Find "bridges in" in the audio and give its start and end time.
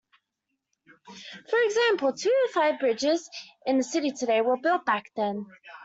2.79-3.77